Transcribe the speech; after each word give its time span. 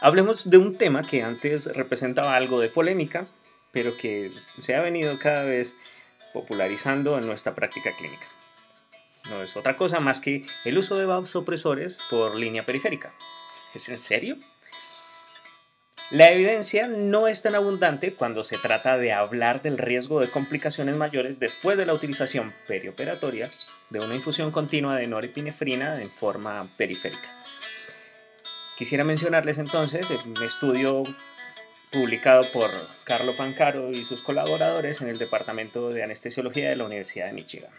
Hablemos 0.00 0.48
de 0.48 0.58
un 0.58 0.76
tema 0.76 1.02
que 1.02 1.24
antes 1.24 1.66
representaba 1.74 2.36
algo 2.36 2.60
de 2.60 2.68
polémica, 2.68 3.26
pero 3.72 3.96
que 3.96 4.30
se 4.58 4.76
ha 4.76 4.80
venido 4.80 5.18
cada 5.18 5.44
vez 5.44 5.74
popularizando 6.32 7.18
en 7.18 7.26
nuestra 7.26 7.56
práctica 7.56 7.90
clínica. 7.96 8.26
No 9.28 9.42
es 9.42 9.56
otra 9.56 9.76
cosa 9.76 9.98
más 9.98 10.20
que 10.20 10.46
el 10.64 10.78
uso 10.78 10.96
de 10.96 11.06
vasopresores 11.06 11.98
por 12.10 12.36
línea 12.36 12.62
periférica. 12.62 13.12
¿Es 13.74 13.88
en 13.88 13.98
serio? 13.98 14.36
La 16.10 16.30
evidencia 16.30 16.86
no 16.86 17.28
es 17.28 17.42
tan 17.42 17.54
abundante 17.54 18.14
cuando 18.14 18.44
se 18.44 18.56
trata 18.56 18.96
de 18.96 19.12
hablar 19.12 19.62
del 19.62 19.76
riesgo 19.76 20.20
de 20.20 20.30
complicaciones 20.30 20.96
mayores 20.96 21.38
después 21.38 21.76
de 21.76 21.84
la 21.84 21.92
utilización 21.92 22.54
perioperatoria 22.66 23.50
de 23.90 23.98
una 23.98 24.14
infusión 24.14 24.50
continua 24.50 24.96
de 24.96 25.06
norepinefrina 25.06 26.00
en 26.00 26.10
forma 26.10 26.66
periférica. 26.78 27.28
Quisiera 28.78 29.02
mencionarles 29.02 29.58
entonces 29.58 30.08
un 30.24 30.40
estudio 30.40 31.02
publicado 31.90 32.42
por 32.52 32.70
Carlo 33.02 33.36
Pancaro 33.36 33.90
y 33.90 34.04
sus 34.04 34.22
colaboradores 34.22 35.00
en 35.00 35.08
el 35.08 35.18
Departamento 35.18 35.90
de 35.90 36.04
Anestesiología 36.04 36.70
de 36.70 36.76
la 36.76 36.84
Universidad 36.84 37.26
de 37.26 37.32
Michigan. 37.32 37.72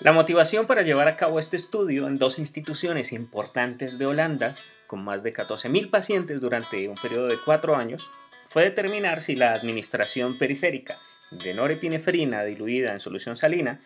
La 0.00 0.10
motivación 0.10 0.66
para 0.66 0.82
llevar 0.82 1.06
a 1.06 1.16
cabo 1.16 1.38
este 1.38 1.56
estudio 1.56 2.08
en 2.08 2.18
dos 2.18 2.40
instituciones 2.40 3.12
importantes 3.12 3.96
de 3.96 4.06
Holanda, 4.06 4.56
con 4.88 5.04
más 5.04 5.22
de 5.22 5.32
14.000 5.32 5.88
pacientes 5.88 6.40
durante 6.40 6.88
un 6.88 6.96
periodo 6.96 7.28
de 7.28 7.36
cuatro 7.44 7.76
años, 7.76 8.10
fue 8.48 8.64
determinar 8.64 9.22
si 9.22 9.36
la 9.36 9.52
administración 9.52 10.36
periférica 10.36 10.98
de 11.30 11.54
norepinefrina 11.54 12.42
diluida 12.42 12.92
en 12.92 12.98
solución 12.98 13.36
salina 13.36 13.80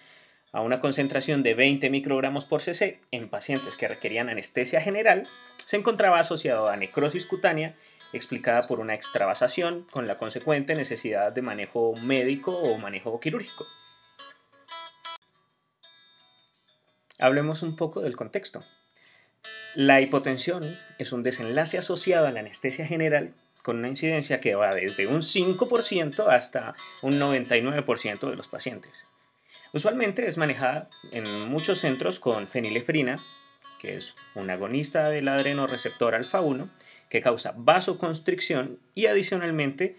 a 0.52 0.60
una 0.60 0.80
concentración 0.80 1.42
de 1.42 1.54
20 1.54 1.90
microgramos 1.90 2.44
por 2.44 2.62
cc 2.62 3.00
en 3.10 3.28
pacientes 3.28 3.76
que 3.76 3.88
requerían 3.88 4.28
anestesia 4.28 4.80
general, 4.80 5.24
se 5.64 5.76
encontraba 5.76 6.20
asociado 6.20 6.68
a 6.68 6.76
necrosis 6.76 7.26
cutánea 7.26 7.74
explicada 8.12 8.66
por 8.66 8.80
una 8.80 8.94
extravasación 8.94 9.86
con 9.90 10.06
la 10.06 10.18
consecuente 10.18 10.74
necesidad 10.74 11.32
de 11.32 11.42
manejo 11.42 11.94
médico 12.02 12.56
o 12.56 12.78
manejo 12.78 13.18
quirúrgico. 13.20 13.66
Hablemos 17.18 17.62
un 17.62 17.76
poco 17.76 18.02
del 18.02 18.16
contexto. 18.16 18.62
La 19.74 20.00
hipotensión 20.00 20.78
es 20.98 21.12
un 21.12 21.22
desenlace 21.22 21.78
asociado 21.78 22.26
a 22.26 22.30
la 22.30 22.40
anestesia 22.40 22.86
general 22.86 23.34
con 23.62 23.78
una 23.78 23.88
incidencia 23.88 24.40
que 24.40 24.54
va 24.54 24.74
desde 24.74 25.06
un 25.06 25.22
5% 25.22 26.28
hasta 26.28 26.76
un 27.02 27.18
99% 27.18 28.30
de 28.30 28.36
los 28.36 28.48
pacientes. 28.48 29.06
Usualmente 29.76 30.26
es 30.26 30.38
manejada 30.38 30.88
en 31.12 31.50
muchos 31.50 31.80
centros 31.80 32.18
con 32.18 32.48
fenilefrina, 32.48 33.18
que 33.78 33.94
es 33.96 34.14
un 34.34 34.48
agonista 34.48 35.10
del 35.10 35.28
adrenoreceptor 35.28 36.14
alfa 36.14 36.40
1 36.40 36.70
que 37.10 37.20
causa 37.20 37.52
vasoconstricción 37.54 38.78
y 38.94 39.04
adicionalmente 39.04 39.94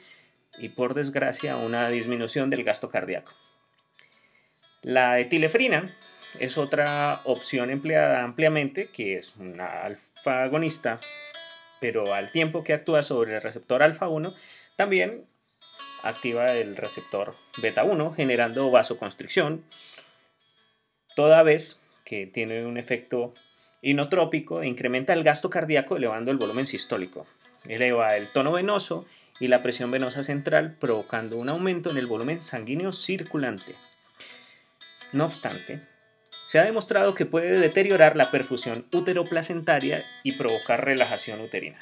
y 0.58 0.70
por 0.70 0.96
desgracia 0.96 1.58
una 1.58 1.90
disminución 1.90 2.50
del 2.50 2.64
gasto 2.64 2.90
cardíaco. 2.90 3.34
La 4.82 5.20
etilefrina 5.20 5.96
es 6.40 6.58
otra 6.58 7.22
opción 7.26 7.70
empleada 7.70 8.24
ampliamente 8.24 8.88
que 8.88 9.18
es 9.18 9.36
una 9.36 9.84
alfa 9.84 10.42
agonista, 10.42 11.00
pero 11.80 12.16
al 12.16 12.32
tiempo 12.32 12.64
que 12.64 12.74
actúa 12.74 13.04
sobre 13.04 13.36
el 13.36 13.44
receptor 13.44 13.84
alfa 13.84 14.08
1 14.08 14.34
también 14.76 15.28
activa 16.08 16.48
el 16.54 16.76
receptor 16.76 17.36
beta 17.62 17.84
1 17.84 18.14
generando 18.14 18.70
vasoconstricción, 18.72 19.64
toda 21.16 21.44
vez 21.44 21.82
que 22.06 22.28
tiene 22.28 22.66
un 22.66 22.78
efecto 22.78 23.34
inotrópico 23.82 24.64
incrementa 24.64 25.14
el 25.14 25.24
gasto 25.24 25.50
cardíaco 25.50 25.98
elevando 25.98 26.32
el 26.32 26.38
volumen 26.38 26.68
sistólico. 26.68 27.26
Eleva 27.68 28.16
el 28.16 28.28
tono 28.28 28.52
venoso 28.52 29.06
y 29.40 29.48
la 29.48 29.62
presión 29.62 29.92
venosa 29.92 30.24
central 30.24 30.78
provocando 30.80 31.38
un 31.38 31.50
aumento 31.50 31.92
en 31.92 31.98
el 31.98 32.08
volumen 32.08 32.42
sanguíneo 32.42 32.92
circulante. 32.92 33.76
No 35.12 35.26
obstante, 35.26 35.82
se 36.48 36.60
ha 36.60 36.64
demostrado 36.64 37.14
que 37.14 37.26
puede 37.26 37.60
deteriorar 37.60 38.16
la 38.16 38.30
perfusión 38.32 38.86
uteroplacentaria 38.92 40.06
y 40.24 40.34
provocar 40.34 40.86
relajación 40.86 41.42
uterina. 41.42 41.80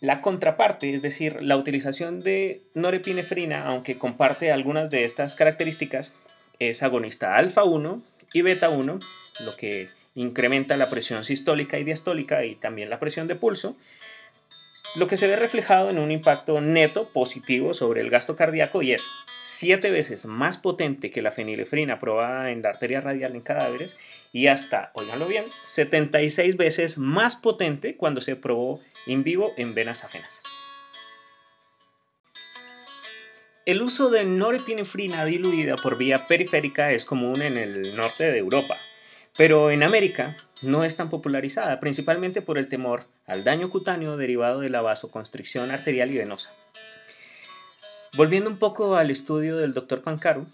La 0.00 0.20
contraparte, 0.20 0.94
es 0.94 1.02
decir, 1.02 1.42
la 1.42 1.56
utilización 1.56 2.20
de 2.20 2.62
norepinefrina, 2.74 3.64
aunque 3.64 3.98
comparte 3.98 4.52
algunas 4.52 4.90
de 4.90 5.04
estas 5.04 5.34
características, 5.34 6.14
es 6.60 6.82
agonista 6.82 7.36
alfa 7.36 7.64
1 7.64 8.02
y 8.32 8.42
beta 8.42 8.68
1, 8.68 8.98
lo 9.44 9.56
que 9.56 9.88
incrementa 10.14 10.76
la 10.76 10.90
presión 10.90 11.24
sistólica 11.24 11.78
y 11.78 11.84
diastólica 11.84 12.44
y 12.44 12.54
también 12.54 12.90
la 12.90 13.00
presión 13.00 13.26
de 13.26 13.36
pulso, 13.36 13.76
lo 14.96 15.06
que 15.06 15.16
se 15.16 15.26
ve 15.26 15.36
reflejado 15.36 15.90
en 15.90 15.98
un 15.98 16.10
impacto 16.10 16.60
neto 16.60 17.10
positivo 17.12 17.74
sobre 17.74 18.00
el 18.00 18.10
gasto 18.10 18.36
cardíaco 18.36 18.82
y 18.82 18.92
es 18.92 19.04
7 19.42 19.90
veces 19.90 20.26
más 20.26 20.58
potente 20.58 21.10
que 21.10 21.22
la 21.22 21.30
fenilefrina 21.30 21.98
probada 21.98 22.50
en 22.50 22.62
la 22.62 22.70
arteria 22.70 23.00
radial 23.00 23.34
en 23.34 23.42
cadáveres 23.42 23.96
y 24.32 24.46
hasta, 24.46 24.90
oiganlo 24.94 25.26
bien, 25.26 25.44
76 25.66 26.56
veces 26.56 26.98
más 26.98 27.36
potente 27.36 27.96
cuando 27.96 28.20
se 28.20 28.36
probó 28.36 28.80
en 29.06 29.24
vivo 29.24 29.52
en 29.56 29.74
venas 29.74 30.04
ajenas. 30.04 30.42
El 33.66 33.82
uso 33.82 34.08
de 34.08 34.24
norepinefrina 34.24 35.26
diluida 35.26 35.76
por 35.76 35.98
vía 35.98 36.26
periférica 36.26 36.92
es 36.92 37.04
común 37.04 37.42
en 37.42 37.58
el 37.58 37.94
norte 37.94 38.24
de 38.24 38.38
Europa, 38.38 38.78
pero 39.38 39.70
en 39.70 39.84
América 39.84 40.36
no 40.62 40.84
es 40.84 40.96
tan 40.96 41.08
popularizada, 41.08 41.78
principalmente 41.78 42.42
por 42.42 42.58
el 42.58 42.68
temor 42.68 43.04
al 43.24 43.44
daño 43.44 43.70
cutáneo 43.70 44.16
derivado 44.16 44.60
de 44.60 44.68
la 44.68 44.82
vasoconstricción 44.82 45.70
arterial 45.70 46.10
y 46.10 46.18
venosa. 46.18 46.50
Volviendo 48.16 48.50
un 48.50 48.58
poco 48.58 48.96
al 48.96 49.12
estudio 49.12 49.56
del 49.56 49.74
Dr. 49.74 50.02
Pancaro, 50.02 50.46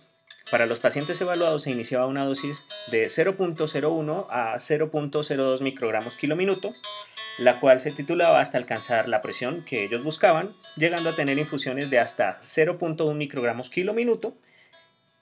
para 0.51 0.67
los 0.67 0.81
pacientes 0.81 1.19
evaluados 1.19 1.63
se 1.63 1.71
iniciaba 1.71 2.07
una 2.07 2.27
dosis 2.27 2.63
de 2.91 3.07
0.01 3.07 4.27
a 4.29 4.57
0.02 4.57 5.63
microgramos 5.63 6.19
minuto, 6.37 6.75
la 7.39 7.61
cual 7.61 7.81
se 7.81 7.91
titulaba 7.91 8.41
hasta 8.41 8.59
alcanzar 8.59 9.09
la 9.09 9.23
presión 9.23 9.65
que 9.65 9.83
ellos 9.83 10.05
buscaban, 10.05 10.53
llegando 10.77 11.09
a 11.09 11.17
tener 11.17 11.39
infusiones 11.39 11.89
de 11.89 12.01
hasta 12.01 12.39
0.1 12.41 13.15
microgramos 13.15 13.71
minuto 13.95 14.37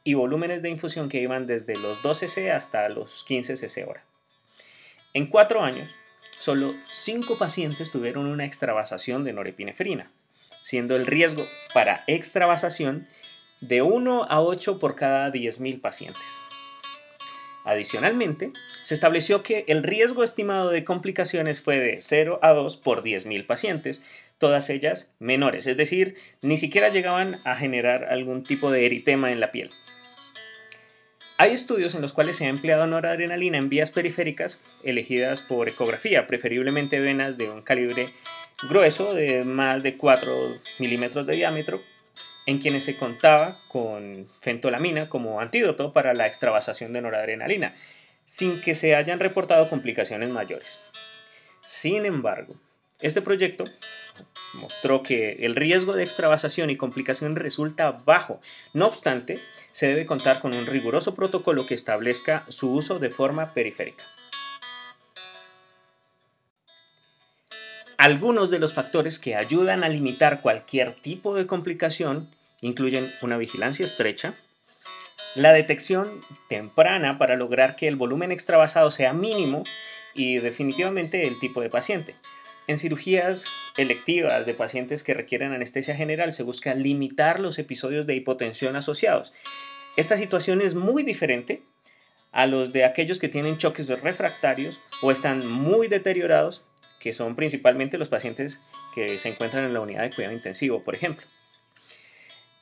y 0.05 0.15
volúmenes 0.15 0.63
de 0.63 0.71
infusión 0.71 1.09
que 1.09 1.21
iban 1.21 1.47
desde 1.47 1.77
los 1.77 2.03
12 2.03 2.29
cc 2.29 2.51
hasta 2.51 2.89
los 2.89 3.25
15 3.25 3.57
cc 3.57 3.85
hora. 3.85 4.05
En 5.15 5.27
cuatro 5.27 5.63
años, 5.63 5.95
solo 6.39 6.75
5 6.93 7.39
pacientes 7.39 7.93
tuvieron 7.93 8.27
una 8.27 8.45
extravasación 8.45 9.25
de 9.25 9.33
norepinefrina, 9.33 10.11
siendo 10.63 10.97
el 10.97 11.07
riesgo 11.07 11.45
para 11.75 12.03
extravasación 12.07 13.07
de 13.61 13.83
1 13.83 14.25
a 14.29 14.41
8 14.41 14.79
por 14.79 14.97
cada 14.97 15.31
10.000 15.31 15.81
pacientes. 15.81 16.39
Adicionalmente, 17.65 18.53
se 18.83 18.95
estableció 18.95 19.43
que 19.43 19.65
el 19.69 19.85
riesgo 19.85 20.25
estimado 20.25 20.71
de 20.71 20.83
complicaciones 20.83 21.61
fue 21.61 21.79
de 21.79 22.01
0 22.01 22.41
a 22.43 22.53
2 22.53 22.77
por 22.79 23.05
10.000 23.05 23.47
pacientes, 23.47 24.03
todas 24.39 24.69
ellas 24.71 25.15
menores, 25.21 25.69
es 25.69 25.77
decir, 25.77 26.17
ni 26.41 26.57
siquiera 26.57 26.89
llegaban 26.89 27.41
a 27.45 27.55
generar 27.55 28.07
algún 28.07 28.43
tipo 28.43 28.73
de 28.73 28.87
eritema 28.87 29.31
en 29.31 29.39
la 29.39 29.53
piel. 29.53 29.71
Hay 31.43 31.55
estudios 31.55 31.97
en 31.97 32.03
los 32.03 32.13
cuales 32.13 32.37
se 32.37 32.47
ha 32.47 32.51
empleado 32.51 32.87
noradrenalina 32.87 33.59
en 33.59 33.69
vías 33.69 33.91
periféricas 33.91 34.61
elegidas 34.85 35.43
por 35.43 35.69
ecografía, 35.69 36.29
preferiblemente 36.29 37.01
venas 37.01 37.37
de 37.37 37.51
un 37.51 37.63
calibre 37.63 38.11
grueso 38.71 39.13
de 39.13 39.43
más 39.43 39.83
de 39.83 39.97
4 39.97 40.61
milímetros 40.79 41.27
de 41.27 41.35
diámetro, 41.35 41.83
en 42.47 42.61
quienes 42.61 42.85
se 42.85 42.97
contaba 42.97 43.59
con 43.67 44.29
fentolamina 44.39 45.09
como 45.09 45.41
antídoto 45.41 45.93
para 45.93 46.15
la 46.15 46.29
extravasación 46.29 46.93
de 46.93 47.03
noradrenalina, 47.03 47.75
sin 48.25 48.61
que 48.61 48.77
se 48.77 48.95
hayan 48.95 49.19
reportado 49.19 49.69
complicaciones 49.69 50.29
mayores. 50.29 50.79
Sin 51.67 52.07
embargo, 52.07 52.55
este 53.01 53.21
proyecto 53.21 53.65
mostró 54.55 55.03
que 55.03 55.39
el 55.41 55.57
riesgo 55.57 55.95
de 55.95 56.03
extravasación 56.03 56.71
y 56.71 56.77
complicación 56.77 57.37
resulta 57.37 57.91
bajo. 57.91 58.41
No 58.73 58.87
obstante, 58.87 59.41
se 59.73 59.87
debe 59.87 60.07
contar 60.07 60.41
con 60.41 60.55
un 60.55 60.67
riguroso 60.67 61.15
protocolo 61.15 61.67
que 61.67 61.75
establezca 61.75 62.45
su 62.49 62.73
uso 62.73 62.99
de 62.99 63.11
forma 63.11 63.55
periférica. 63.55 64.05
Algunos 67.97 68.51
de 68.51 68.59
los 68.59 68.75
factores 68.75 69.19
que 69.19 69.37
ayudan 69.37 69.85
a 69.85 69.89
limitar 69.89 70.41
cualquier 70.41 70.93
tipo 70.93 71.37
de 71.37 71.47
complicación 71.47 72.29
incluyen 72.61 73.13
una 73.23 73.37
vigilancia 73.37 73.85
estrecha, 73.85 74.35
la 75.35 75.53
detección 75.53 76.21
temprana 76.49 77.17
para 77.17 77.37
lograr 77.37 77.77
que 77.77 77.89
el 77.89 77.97
volumen 77.97 78.33
extravasado 78.33 78.91
sea 78.91 79.13
mínimo 79.13 79.63
y 80.15 80.39
definitivamente 80.39 81.27
el 81.27 81.39
tipo 81.39 81.61
de 81.61 81.71
paciente. 81.71 82.17
En 82.69 82.79
cirugías 82.79 83.45
electivas 83.77 84.47
de 84.47 84.55
pacientes 84.55 85.03
que 85.03 85.15
requieren 85.15 85.53
anestesia 85.53 85.97
general 85.97 86.33
se 86.33 86.43
busca 86.45 86.75
limitar 86.75 87.41
los 87.41 87.59
episodios 87.59 88.07
de 88.07 88.15
hipotensión 88.15 88.77
asociados. 88.77 89.33
Esta 89.97 90.17
situación 90.17 90.61
es 90.61 90.75
muy 90.75 91.03
diferente 91.03 91.63
a 92.31 92.47
los 92.47 92.73
de 92.73 92.85
aquellos 92.85 93.19
que 93.19 93.29
tienen 93.29 93.59
choques 93.59 93.89
refractarios 93.89 94.81
o 95.03 95.11
están 95.11 95.47
muy 95.47 95.89
deteriorados, 95.89 96.65
que 96.99 97.13
son 97.13 97.37
principalmente 97.37 97.99
los 97.99 98.09
pacientes 98.09 98.61
que 98.95 99.19
se 99.19 99.29
encuentran 99.29 99.65
en 99.65 99.75
la 99.75 99.81
unidad 99.81 100.03
de 100.03 100.11
cuidado 100.11 100.35
intensivo, 100.35 100.83
por 100.83 100.95
ejemplo. 100.95 101.27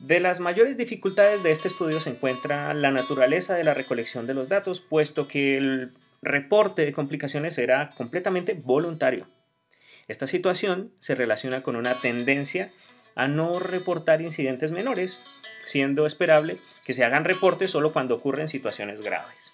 De 0.00 0.18
las 0.18 0.40
mayores 0.40 0.78
dificultades 0.78 1.42
de 1.42 1.52
este 1.52 1.68
estudio 1.68 2.00
se 2.00 2.10
encuentra 2.10 2.72
la 2.72 2.90
naturaleza 2.90 3.54
de 3.54 3.64
la 3.64 3.74
recolección 3.74 4.26
de 4.26 4.32
los 4.32 4.48
datos, 4.48 4.80
puesto 4.80 5.28
que 5.28 5.58
el 5.58 5.92
reporte 6.22 6.86
de 6.86 6.92
complicaciones 6.92 7.58
era 7.58 7.90
completamente 7.90 8.54
voluntario. 8.54 9.28
Esta 10.08 10.26
situación 10.26 10.92
se 11.00 11.14
relaciona 11.14 11.62
con 11.62 11.76
una 11.76 11.98
tendencia 11.98 12.70
a 13.14 13.28
no 13.28 13.58
reportar 13.58 14.20
incidentes 14.20 14.72
menores, 14.72 15.20
siendo 15.66 16.06
esperable 16.06 16.58
que 16.84 16.94
se 16.94 17.04
hagan 17.04 17.24
reportes 17.24 17.70
solo 17.70 17.92
cuando 17.92 18.14
ocurren 18.14 18.48
situaciones 18.48 19.00
graves. 19.00 19.52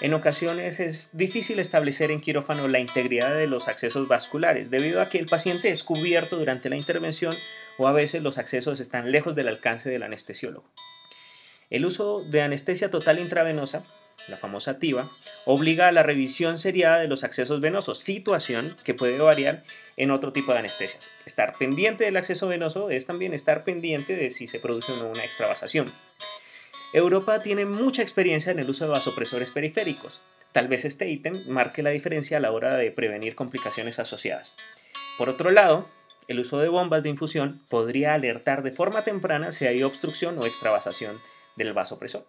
En 0.00 0.12
ocasiones 0.12 0.80
es 0.80 1.16
difícil 1.16 1.60
establecer 1.60 2.10
en 2.10 2.20
quirófano 2.20 2.66
la 2.66 2.80
integridad 2.80 3.34
de 3.36 3.46
los 3.46 3.68
accesos 3.68 4.08
vasculares 4.08 4.68
debido 4.70 5.00
a 5.00 5.08
que 5.08 5.18
el 5.18 5.26
paciente 5.26 5.70
es 5.70 5.84
cubierto 5.84 6.36
durante 6.36 6.68
la 6.68 6.76
intervención 6.76 7.34
o 7.78 7.86
a 7.86 7.92
veces 7.92 8.22
los 8.22 8.38
accesos 8.38 8.80
están 8.80 9.12
lejos 9.12 9.36
del 9.36 9.48
alcance 9.48 9.88
del 9.88 10.02
anestesiólogo. 10.02 10.68
El 11.70 11.86
uso 11.86 12.24
de 12.24 12.42
anestesia 12.42 12.90
total 12.90 13.20
intravenosa, 13.20 13.84
la 14.28 14.36
famosa 14.36 14.78
TIVA, 14.78 15.10
obliga 15.44 15.88
a 15.88 15.92
la 15.92 16.02
revisión 16.02 16.58
seriada 16.58 16.98
de 16.98 17.08
los 17.08 17.24
accesos 17.24 17.60
venosos, 17.60 17.98
situación 17.98 18.76
que 18.84 18.94
puede 18.94 19.18
variar 19.18 19.64
en 19.96 20.10
otro 20.10 20.32
tipo 20.32 20.52
de 20.52 20.58
anestesias. 20.58 21.10
Estar 21.26 21.54
pendiente 21.58 22.04
del 22.04 22.16
acceso 22.16 22.48
venoso 22.48 22.90
es 22.90 23.06
también 23.06 23.34
estar 23.34 23.64
pendiente 23.64 24.16
de 24.16 24.30
si 24.30 24.46
se 24.46 24.60
produce 24.60 24.92
o 24.92 24.96
no 24.96 25.08
una 25.08 25.24
extravasación. 25.24 25.92
Europa 26.92 27.40
tiene 27.40 27.64
mucha 27.64 28.02
experiencia 28.02 28.52
en 28.52 28.60
el 28.60 28.70
uso 28.70 28.84
de 28.84 28.92
vasopresores 28.92 29.50
periféricos. 29.50 30.20
Tal 30.52 30.68
vez 30.68 30.84
este 30.84 31.10
ítem 31.10 31.34
marque 31.48 31.82
la 31.82 31.90
diferencia 31.90 32.36
a 32.36 32.40
la 32.40 32.52
hora 32.52 32.76
de 32.76 32.92
prevenir 32.92 33.34
complicaciones 33.34 33.98
asociadas. 33.98 34.54
Por 35.18 35.28
otro 35.28 35.50
lado, 35.50 35.88
el 36.28 36.38
uso 36.40 36.58
de 36.58 36.68
bombas 36.68 37.02
de 37.02 37.08
infusión 37.08 37.60
podría 37.68 38.14
alertar 38.14 38.62
de 38.62 38.70
forma 38.70 39.04
temprana 39.04 39.52
si 39.52 39.66
hay 39.66 39.82
obstrucción 39.82 40.38
o 40.38 40.46
extravasación 40.46 41.20
del 41.56 41.72
vasopresor. 41.72 42.26